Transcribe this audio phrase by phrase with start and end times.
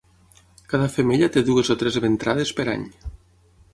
[0.71, 2.89] Cada femella té dues o tres ventrades per any.